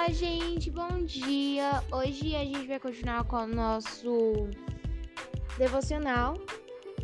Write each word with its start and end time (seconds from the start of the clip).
Olá, 0.00 0.08
gente, 0.12 0.70
bom 0.70 1.04
dia. 1.04 1.84
Hoje 1.92 2.34
a 2.34 2.42
gente 2.42 2.66
vai 2.66 2.80
continuar 2.80 3.22
com 3.24 3.36
o 3.36 3.46
nosso 3.46 4.48
devocional 5.58 6.38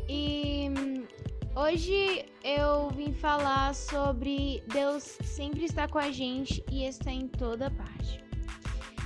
e 0.09 0.71
hum, 0.71 1.07
hoje 1.55 2.25
eu 2.43 2.89
vim 2.89 3.13
falar 3.13 3.75
sobre 3.75 4.65
Deus 4.69 5.19
sempre 5.23 5.67
está 5.67 5.87
com 5.87 5.99
a 5.99 6.11
gente 6.11 6.65
e 6.73 6.87
está 6.87 7.13
em 7.13 7.29
toda 7.29 7.71
parte. 7.71 8.25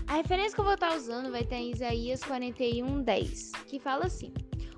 A 0.07 0.19
referência 0.19 0.55
que 0.55 0.61
eu 0.61 0.67
vou 0.67 0.75
estar 0.75 0.97
usando 0.97 1.33
vai 1.33 1.41
estar 1.41 1.57
em 1.57 1.73
Isaías 1.73 2.23
41, 2.23 3.03
10, 3.03 3.51
que 3.67 3.81
fala 3.81 4.07
assim: 4.07 4.33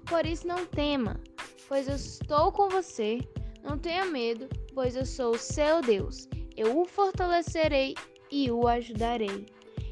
Por 0.06 0.24
isso 0.24 0.48
não 0.48 0.64
tema, 0.64 1.20
pois 1.68 1.86
eu 1.86 1.96
estou 1.96 2.50
com 2.50 2.70
você, 2.70 3.18
não 3.62 3.76
tenha 3.76 4.06
medo, 4.06 4.48
pois 4.72 4.96
eu 4.96 5.04
sou 5.04 5.34
o 5.34 5.38
seu 5.38 5.82
Deus. 5.82 6.26
Eu 6.56 6.80
o 6.80 6.86
fortalecerei 6.86 7.94
e 8.32 8.50
o 8.50 8.66
ajudarei. 8.66 9.46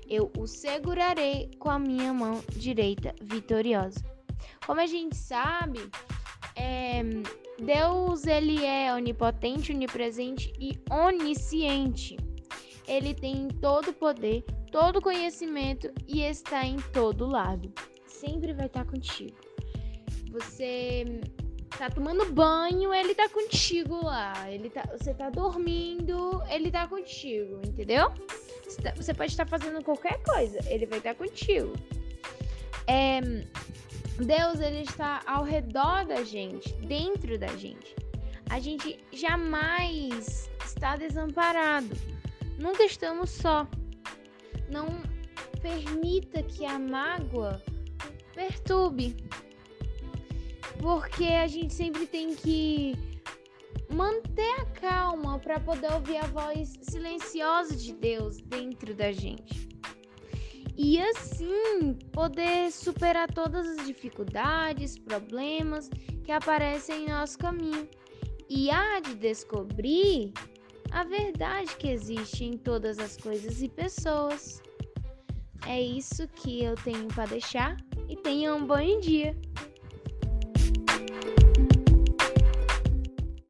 Eu 0.08 0.32
o 0.36 0.46
segurarei 0.46 1.50
com 1.58 1.70
a 1.70 1.78
minha 1.78 2.12
mão 2.12 2.42
direita 2.56 3.14
vitoriosa. 3.22 4.02
Como 4.66 4.80
a 4.80 4.86
gente 4.86 5.14
sabe, 5.14 5.78
é, 6.56 7.02
Deus 7.62 8.26
ele 8.26 8.64
é 8.64 8.92
onipotente, 8.92 9.72
onipresente 9.72 10.52
e 10.58 10.72
onisciente. 10.90 12.16
Ele 12.88 13.14
tem 13.14 13.46
todo 13.46 13.90
o 13.90 13.92
poder, 13.92 14.42
todo 14.72 14.98
o 14.98 15.02
conhecimento 15.02 15.92
e 16.08 16.22
está 16.22 16.64
em 16.64 16.76
todo 16.92 17.28
lado. 17.28 17.72
Sempre 18.06 18.52
vai 18.52 18.66
estar 18.66 18.84
contigo. 18.84 19.36
Você 20.32 21.20
tá 21.78 21.90
tomando 21.90 22.30
banho, 22.32 22.92
ele 22.92 23.14
tá 23.14 23.28
contigo 23.28 24.04
lá. 24.04 24.50
Ele 24.50 24.70
tá, 24.70 24.82
você 24.90 25.14
tá 25.14 25.30
dormindo, 25.30 26.42
ele 26.48 26.70
tá 26.70 26.86
contigo, 26.86 27.60
entendeu? 27.66 28.12
Você 28.64 29.12
tá, 29.12 29.14
pode 29.16 29.32
estar 29.32 29.46
fazendo 29.46 29.82
qualquer 29.82 30.22
coisa, 30.22 30.58
ele 30.66 30.86
vai 30.86 30.98
estar 30.98 31.14
contigo. 31.14 31.72
É, 32.86 33.20
Deus 34.24 34.60
ele 34.60 34.82
está 34.82 35.22
ao 35.26 35.44
redor 35.44 36.04
da 36.04 36.22
gente, 36.22 36.72
dentro 36.74 37.38
da 37.38 37.48
gente. 37.56 37.94
A 38.50 38.58
gente 38.58 38.98
jamais 39.12 40.50
está 40.64 40.96
desamparado. 40.96 41.96
Nunca 42.58 42.84
estamos 42.84 43.30
só. 43.30 43.66
Não 44.68 44.86
permita 45.62 46.42
que 46.42 46.66
a 46.66 46.78
mágoa 46.78 47.62
perturbe 48.34 49.16
porque 50.80 51.24
a 51.24 51.46
gente 51.46 51.74
sempre 51.74 52.06
tem 52.06 52.34
que 52.34 52.94
manter 53.92 54.60
a 54.60 54.64
calma 54.66 55.38
para 55.38 55.60
poder 55.60 55.92
ouvir 55.92 56.16
a 56.16 56.26
voz 56.26 56.78
silenciosa 56.82 57.76
de 57.76 57.92
Deus 57.92 58.38
dentro 58.38 58.94
da 58.94 59.12
gente. 59.12 59.68
E 60.76 60.98
assim 60.98 61.98
poder 62.12 62.72
superar 62.72 63.30
todas 63.30 63.66
as 63.66 63.86
dificuldades, 63.86 64.98
problemas 64.98 65.90
que 66.24 66.32
aparecem 66.32 67.04
em 67.04 67.08
nosso 67.08 67.36
caminho. 67.36 67.86
E 68.48 68.70
há 68.70 69.00
de 69.00 69.14
descobrir 69.16 70.32
a 70.90 71.04
verdade 71.04 71.76
que 71.76 71.88
existe 71.88 72.44
em 72.44 72.56
todas 72.56 72.98
as 72.98 73.18
coisas 73.18 73.60
e 73.60 73.68
pessoas. 73.68 74.62
É 75.66 75.80
isso 75.80 76.26
que 76.28 76.64
eu 76.64 76.74
tenho 76.76 77.06
para 77.08 77.26
deixar 77.26 77.76
e 78.08 78.16
tenha 78.16 78.54
um 78.54 78.64
bom 78.64 79.00
dia. 79.00 79.36